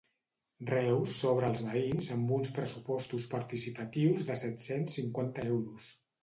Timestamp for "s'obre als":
1.17-1.61